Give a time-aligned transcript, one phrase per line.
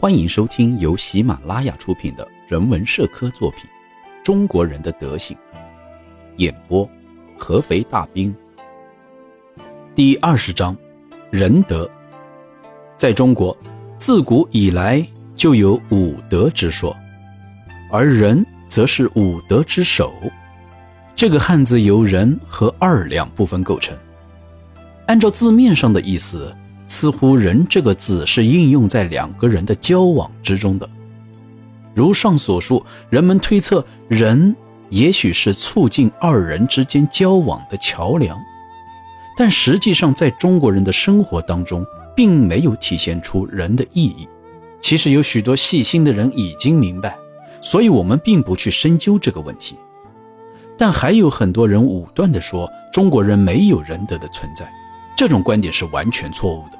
[0.00, 3.60] 欢迎收听由喜马拉雅出品的人文社科作品
[4.24, 5.36] 《中国人的德行》，
[6.36, 6.88] 演播
[7.38, 8.34] 合肥大兵。
[9.94, 10.74] 第二十章，
[11.30, 11.86] 仁德。
[12.96, 13.54] 在中国，
[13.98, 16.96] 自古以来就有五德之说，
[17.92, 20.14] 而仁则是五德之首。
[21.14, 23.94] 这个汉字由仁和二两部分构成。
[25.08, 26.56] 按照字面上的意思。
[26.90, 30.90] 似乎“人”这个字是应用在两个人的交往之中的。
[31.94, 34.54] 如上所述，人们推测“人”
[34.90, 38.36] 也许是促进二人之间交往的桥梁，
[39.36, 41.86] 但实际上，在中国人的生活当中，
[42.16, 44.28] 并没有体现出“人”的意义。
[44.80, 47.16] 其实有许多细心的人已经明白，
[47.62, 49.76] 所以我们并不去深究这个问题。
[50.76, 54.68] 但还有很多人武断地说中国人没有仁德的存在，
[55.16, 56.79] 这种观点是完全错误的。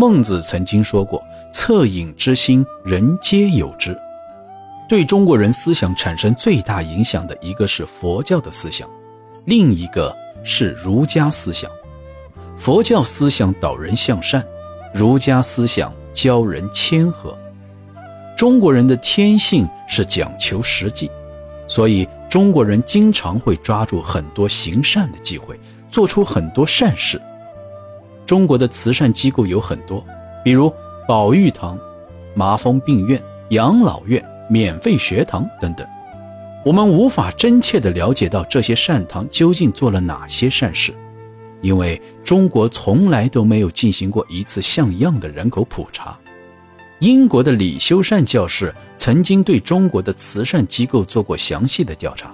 [0.00, 1.22] 孟子曾经说过
[1.52, 3.94] ：“恻隐之心，人皆有之。”
[4.88, 8.88] 对中国人思想产生最大影响的一个是佛教的思想，
[9.44, 11.70] 另一个是儒家思想。
[12.56, 14.42] 佛教思想导人向善，
[14.94, 17.36] 儒家思想教人谦和。
[18.38, 21.10] 中国人的天性是讲求实际，
[21.66, 25.60] 所以中国人经常会抓住很多行善的机会，
[25.90, 27.20] 做出很多善事。
[28.30, 30.06] 中国的慈善机构有很多，
[30.44, 30.72] 比如
[31.08, 31.76] 宝玉堂、
[32.32, 35.84] 麻风病院、养老院、免费学堂等等。
[36.64, 40.94] 我们无法真切地了解到这些善堂究竟做了哪些善事，
[41.60, 46.16] 因为中国从来都没有进行过一次像样的人口普查。
[47.00, 52.32] 英国的李修善教士曾经对中国的慈善机构做过详细的调查，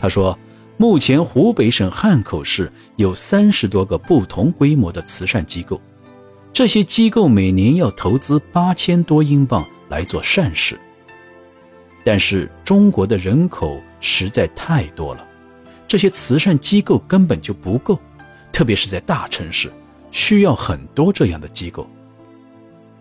[0.00, 0.36] 他说。
[0.78, 5.80] 目前，湖北省汉口市有三十多个不同规模的慈善机构，
[6.52, 10.78] 这些机构每年要投资八千多英镑来做善事。
[12.04, 15.26] 但是，中国的人口实在太多了，
[15.88, 17.98] 这些慈善机构根本就不够，
[18.52, 19.72] 特别是在大城市，
[20.10, 21.88] 需要很多这样的机构。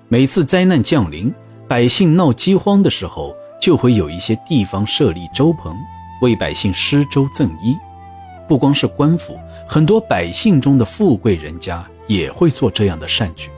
[0.08, 1.34] 每次灾难降临，
[1.68, 5.76] 百姓闹饥荒的时候，就会有一些地方设立粥棚。
[6.22, 7.76] 为百姓施粥赠衣，
[8.48, 9.38] 不光是官府，
[9.68, 13.50] 很多百姓中的富贵人家也会做这样的善举。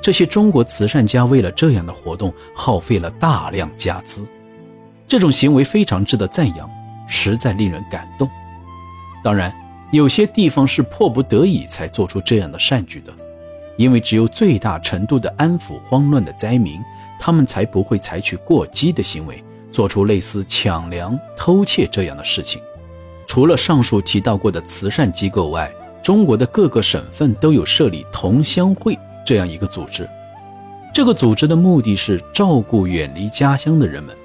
[0.00, 4.26] 这些中国慈善家为了这样的活动，耗费了大量家资，
[5.06, 6.70] 这种行为非常值得赞扬，
[7.06, 8.28] 实在令人感动。
[9.22, 9.54] 当然，
[9.90, 13.12] 有些地方是迫不得已才做出这样的善举的，
[13.76, 16.80] 因为只有最大程度的安抚慌乱的灾民，
[17.18, 19.42] 他们才不会采取过激的行为。
[19.70, 22.60] 做出类似抢粮、偷窃这样的事情。
[23.26, 25.70] 除了上述提到过的慈善机构外，
[26.02, 30.08] 中国的各个省份都有设立同乡会这样一个组织。
[30.94, 34.16] 这个组织的目的是照顾远离家乡的人们，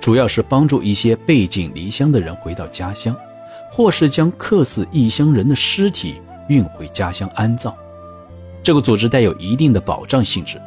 [0.00, 3.14] 主要是帮助一些背井离乡的人回到家乡，
[3.72, 7.74] 或是将客死异乡人的尸体运回家乡安葬。
[8.62, 10.60] 这个组织带有一定的保障性质。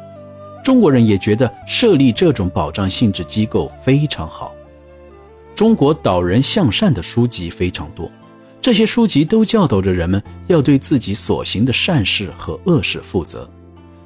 [0.68, 4.54] 中国人也觉得设立这种保障性质机构非常好。
[5.54, 8.12] 中国导人向善的书籍非常多，
[8.60, 13.48] 这些书籍都教导着人们要对自己所行的善事和恶事负责，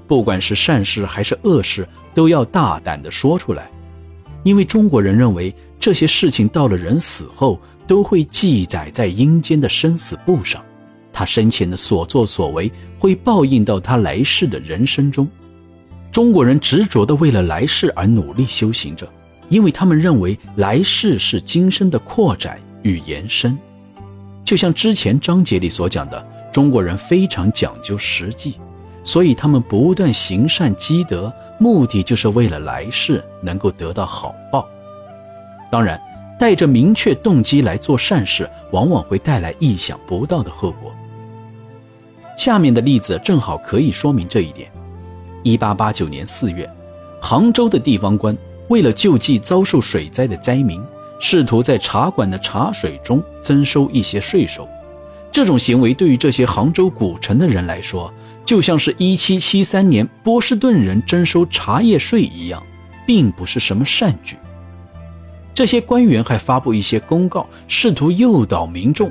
[0.06, 1.84] 不管是善事还是恶事，
[2.14, 3.68] 都要大胆地说出来，
[4.44, 10.64] 因为中国人认为这些事情到了人死后都会记载在阴间的生死簿上，
[11.12, 15.28] 他生前的所作所为会报应到他来世的人生中。
[16.12, 19.08] 中国人执着地为了来世而努力修行着，
[19.48, 23.58] 因为他们认为来世是今生的扩展与延伸。
[24.44, 28.56] 就像之前章节里所讲的，中国人非常讲究实际，
[29.02, 34.68] 所以他们不断行善积德，目的就是为了来世能够得到好报。
[35.70, 35.98] 当然，
[36.38, 40.92] 带着明确动机来做善事，往往会带来意想不到的后果。
[42.36, 44.70] 下面的例子正好可以说明这一点。
[45.42, 46.68] 一八八九年四月，
[47.20, 48.36] 杭州的地方官
[48.68, 50.80] 为了救济遭受水灾的灾民，
[51.18, 54.68] 试图在茶馆的茶水中增收一些税收。
[55.30, 58.12] 这种行为对于这些杭州古城的人来说，
[58.44, 62.62] 就像是一七七三年波士顿人征收茶叶税一样，
[63.06, 64.36] 并不是什么善举。
[65.54, 69.10] 这些官员还发布一些公告，试图诱导民众：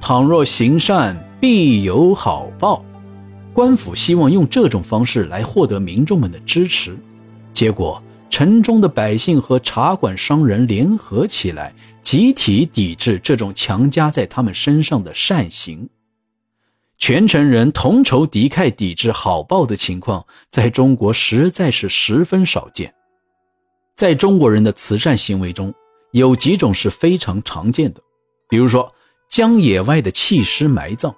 [0.00, 2.84] 倘若行善，必有好报。
[3.52, 6.96] 官府希望用这种方式来获得民众们的支持，
[7.52, 15.88] 结果城中的百姓和茶馆商人联合起来，集体抵制这种强加在他们身上的善行。
[16.96, 22.94] 全城人同仇敌忾、抵制好报的情况，在中国实在是十分少见。
[23.94, 25.74] 在中国人的慈善行为中，
[26.12, 28.00] 有几种是非常常见的，
[28.48, 28.90] 比如说
[29.28, 31.14] 将野外的弃尸埋葬，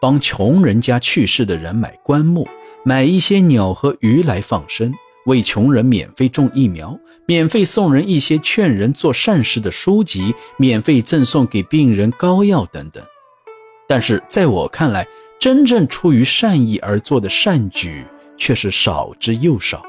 [0.00, 2.46] 帮穷人家去世的人买棺木，
[2.84, 4.92] 买一些鸟和鱼来放生，
[5.26, 13.02] 为穷人免费种疫苗，免费送人一些劝人做善事的书籍，免费赠送给病人膏药等等。
[13.88, 15.06] 但是在我看来，
[15.38, 18.04] 真正出于善意而做的善举
[18.36, 19.82] 却是少之又少。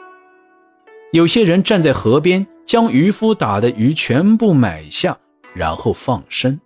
[1.11, 5.17] 有些人站在河边，将渔夫打的鱼全部买下，
[5.53, 6.59] 然后放生。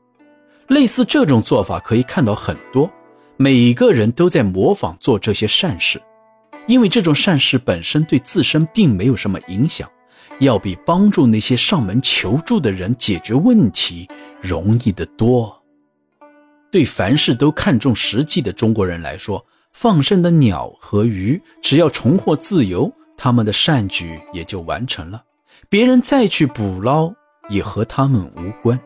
[0.67, 2.89] 类似这种做法可以看到很多，
[3.41, 5.97] 每个人都在模仿做这些善事，
[6.67, 9.89] 因为这种善事本身对自身并没有什么影响，
[10.41, 14.05] 要比帮助那些上门求助的人解决问题
[14.41, 15.57] 容易得多。
[16.69, 19.41] 对凡事都看重实际的中国人来说，
[19.71, 25.23] 放生的鸟和鱼，只要重获自由，他们的善举也就完成了。
[25.69, 27.09] 别人再去捕捞，
[27.47, 28.77] 也和他们无关，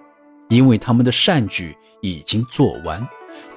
[0.50, 3.04] 因为他们的善举已经做完。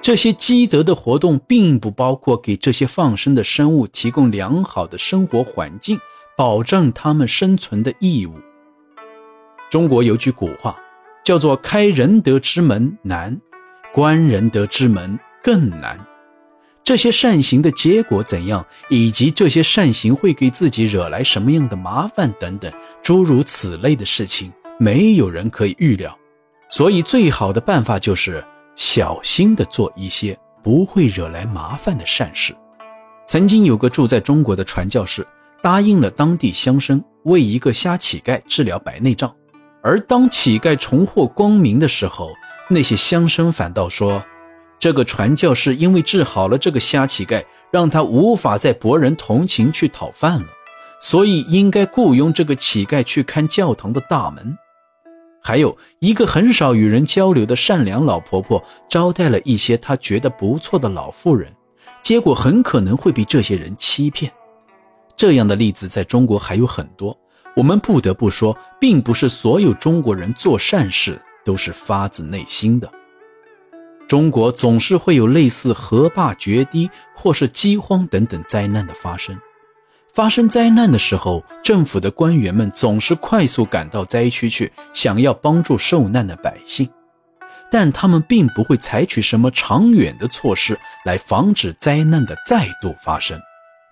[0.01, 5.99] 这些积德的活动，并不包括给这些放生的生物提供良好的生活环境，
[6.37, 8.33] 保证他们生存的义务。
[9.69, 10.75] 中国有句古话，
[11.23, 13.39] 叫做“开仁德之门难”。
[13.93, 15.99] 关仁德之门更难，
[16.83, 22.71] 这些善行的结果怎样，以及这些善行会给自己惹来什么样的麻烦等等，
[23.01, 26.15] 诸如此类的事情，没有人可以预料。
[26.69, 28.43] 所以，最好的办法就是
[28.77, 32.55] 小心地做一些不会惹来麻烦的善事。
[33.25, 35.27] 曾经有个住在中国的传教士，
[35.61, 39.35] 答应了当地乡绅为一个瞎乞丐治疗白内障，
[39.81, 42.29] 而当乞丐重获光明的时候，
[42.69, 44.23] 那些乡绅反倒说，
[44.79, 50.47] 这个传教士因为治好了这个瞎乞丐，让他无法再博人同情去讨饭了，
[51.01, 54.55] 所以应该雇佣这个乞丐去看教堂的大门。
[55.47, 61.49] 还有一个很少与人交流的善良老婆婆，招待了一些她觉得不错的老妇人，
[62.01, 64.29] 结果很可能会被这些人欺骗。
[65.15, 67.17] 这样的例子在中国还有很多。
[67.55, 71.17] 我们不得不说，并不是所有中国人做善事。
[71.45, 72.91] 都是发自内心的。
[74.05, 79.39] 中国总是会有类似河坝决堤或是饥荒等等灾难的发生。
[80.17, 86.89] 发生灾难的时候，政府的官员们总是快速赶到灾区去，想要帮助受难的百姓，
[87.69, 90.75] 但他们并不会采取什么长远的措施
[91.05, 93.39] 来防止灾难的再度发生，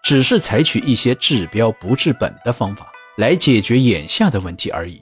[0.02, 5.00] 只是采取一些治标不治本的方法来解决眼下的问题而已。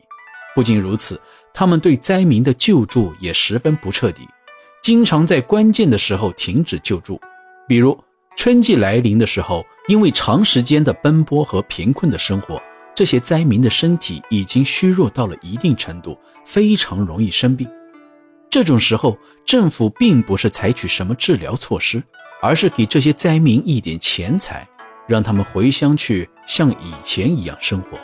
[0.53, 1.17] 不仅如此。
[1.53, 4.27] 他们对灾民的救助也十分不彻底，
[4.81, 7.21] 经常在关键的时候停止救助。
[7.67, 7.97] 比如
[8.35, 12.61] 春季来临的时候，因为长时间的奔波和贫困的生活，
[12.93, 17.67] 这些灾民的身体已经虚弱到了一定程度，非常容易生病。
[18.49, 22.03] 这种时候，政府并不是采取什么治疗措施，
[22.41, 24.67] 而是给这些灾民一点钱财，
[25.07, 27.97] 让他们回乡去像以前一样生活。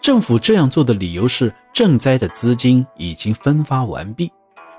[0.00, 4.30] 政府这样做的理由是，赈灾的资金已经分发完毕。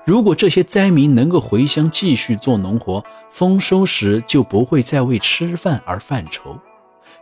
[0.06, 6.58] 如果这些灾民能够回乡继续做农活，丰收时就不会再为吃饭而犯愁。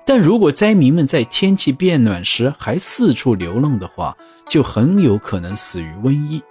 [0.04, 4.16] 但如果灾民们在天气变暖时还四处流浪的话，
[4.48, 6.42] 就很有可能死于瘟疫。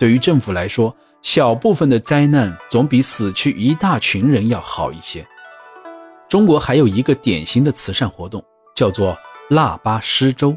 [0.00, 5.24] 对于政府来说，小部分的灾难总比死去一大群人要好一些。
[6.28, 8.42] 中国还有一个典型的慈善活动，
[8.74, 9.16] 叫做
[9.50, 10.56] 腊八施粥。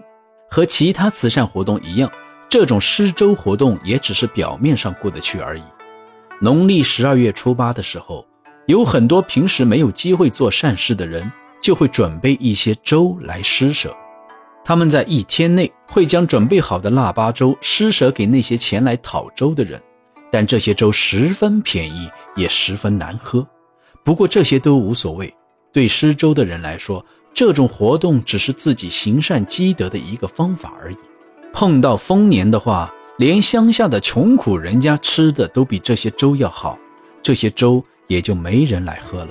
[0.50, 2.10] 和其他慈善活动一样，
[2.50, 5.64] 这种施粥活动也只是表面上过得去而已。
[6.40, 8.26] 农历十二月初八的时候，
[8.68, 13.96] 有很多平时没有机会做善事的人，就会准备一些粥来施舍。
[14.64, 19.82] 他们在一天内会将准备好的腊八粥施舍给那些前来讨粥的人，
[20.32, 23.46] 但这些粥十分便宜，也十分难喝。
[24.04, 25.34] 不过这些都无所谓，
[25.72, 27.06] 对施粥的人来说。
[27.34, 30.98] 这种活动只是自己行善积德的一个方法而已。
[31.56, 36.78] 碰到丰年的话，连乡下的穷苦人家吃的都比这些粥要好，
[37.24, 39.30] 这些粥也就没人来喝了。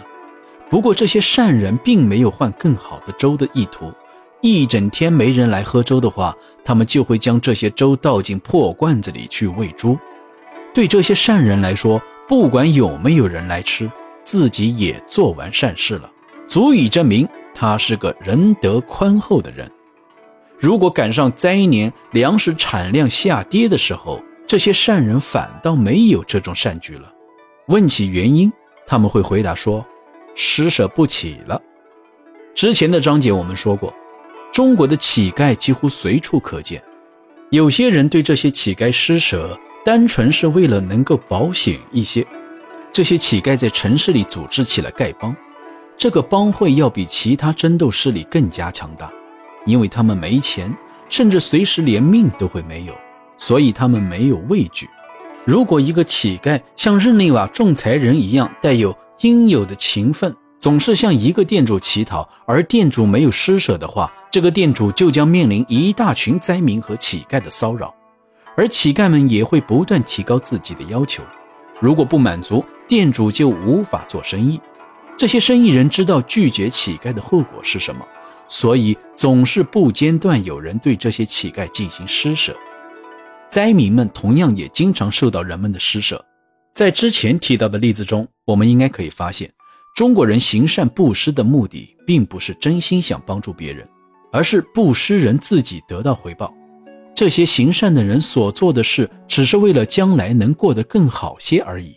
[0.71, 3.93] 不过这些善人并没有换更好的粥的意图，
[4.41, 9.99] 一整天没人来喝粥的话，他们就会将这些粥倒进破罐子里去喂猪。
[10.73, 13.91] 对这些善人来说，不管有没有人来吃，
[14.25, 16.11] 自己也做完善事了，
[16.49, 17.29] 足以证明。
[17.55, 19.71] 他是个仁德宽厚的人。
[20.65, 27.13] 如果赶上灾年，粮食产量下跌的时候，这些善人反倒没有这种善举了。
[27.67, 28.51] 问起原因，
[28.87, 29.85] 他们会回答说
[30.35, 31.61] ：“施舍不起了。”
[32.57, 33.93] 之前的章节我们说过，
[34.55, 36.83] 中国的乞丐几乎随处可见。
[37.51, 42.27] 有些人对这些乞丐施舍，单纯是为了能够保险一些。
[42.91, 45.37] 这些乞丐在城市里组织起了丐帮，
[45.99, 49.13] 这个帮会要比其他争斗势力更加强大，
[49.65, 50.75] 因为他们没钱，
[51.09, 52.95] 甚至随时连命都会没有，
[53.37, 54.89] 所以他们没有畏惧。
[55.45, 67.95] 如果一个乞丐像日内瓦仲裁人一样带有应有的情分，总是向一个店主乞讨，而店主没有施舍的话，这个店主就将面临一大群灾民和乞丐的骚扰，
[68.57, 71.23] 而乞丐们也会不断提高自己的要求。
[71.79, 74.59] 如果不满足，店主就无法做生意。
[75.17, 78.03] 这些生意人知道拒绝乞丐的后果是什么，
[78.49, 82.55] 所以总是不间断有人对这些乞丐进行施舍。
[83.51, 86.25] 灾民们同样也经常受到人们的施舍。
[86.73, 89.49] 在之前提到的例子中，我们应该可以发现，
[89.95, 93.89] 中国人行善布施的目的，并不是真心想帮助别人，
[94.33, 96.53] 而是布施人自己得到回报。
[97.15, 101.95] 这些行善的人所做的事，只是为了将来能过得更好些而已。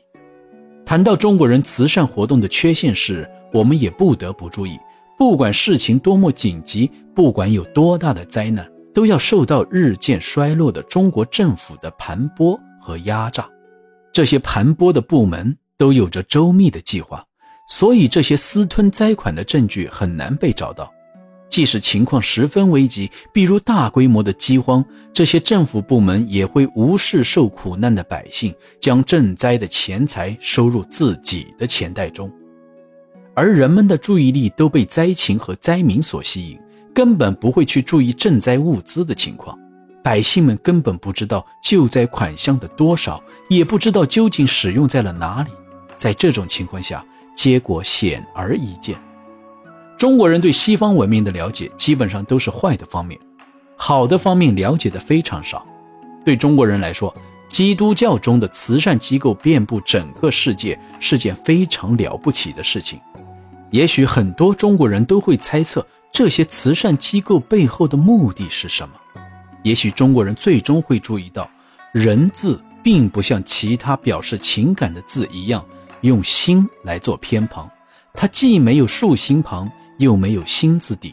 [0.85, 4.77] 谈到中国人慈善活动的缺陷时，我们也不得不注意，
[5.17, 8.69] 不管事情多么紧急，不管有多大的灾难。
[8.93, 13.47] 都要受到日渐衰落的中国政府的盘剥和压榨，
[14.11, 17.23] 这些盘剥的部门都有着周密的计划，
[17.69, 20.91] 所以这些私吞灾款的证据很难被找到。
[21.47, 24.83] 即使情况十分危急，比如大规模的饥荒，
[25.13, 32.31] 这些政府部门也会无视受苦难的百姓，将赈灾的钱财收入自己的钱袋中，
[33.37, 36.59] 而人们的注意力都被灾情和灾民所吸引。
[36.91, 39.55] 根本不会去注意赈灾物资的情况，
[40.03, 45.51] 百姓们根本不知道救灾款项的多少，也不知道究竟使用在了哪里。
[45.95, 48.97] 在这种情况下，结果显而易见。
[49.95, 53.19] 中国人对西方文明的了解基本上都是坏的方面，
[53.75, 55.63] 好的方面了解的非常少。
[56.25, 57.15] 对中国人来说，
[57.57, 63.01] 基督教中的慈善机构遍布整个世界是件非常了不起的事情。
[63.71, 65.83] 也许很多中国人都会猜测。
[66.11, 68.93] 这些慈善机构背后的目的是什么？
[69.63, 71.49] 也许中国人最终会注意到
[71.91, 75.65] ，“人”字并不像其他表示情感的字一样
[76.01, 77.67] 用“心”来做偏旁，
[78.13, 81.11] 它既没有竖心旁，又没有心字底，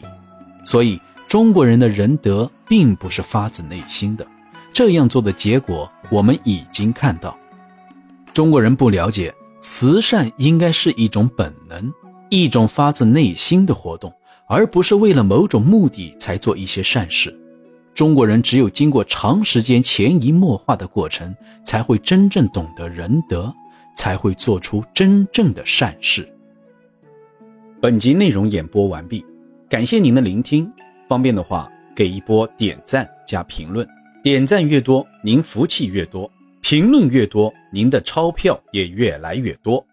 [0.63, 4.23] 所以中国人的仁德并不是发自内心的。
[4.75, 7.39] 这样做的结果，我们已经看到，
[8.33, 11.93] 中国人不了解慈善应该是一种本能，
[12.29, 14.13] 一种发自内心的活动。
[14.47, 17.33] 而不是为了某种目的才做一些善事。
[17.93, 23.51] 中国人只有经过长时间潜移默化的过程，才会真正懂得仁德，
[23.95, 26.29] 才会做出真正的善事。
[27.81, 29.25] 本集内容演播完毕，
[29.69, 30.69] 感谢您的聆听。
[31.07, 33.87] 方便的话，给一波点赞加评论，
[34.25, 36.27] 点赞越多，您福气越多；
[36.59, 39.85] 评论越多，您的钞票也越来越多。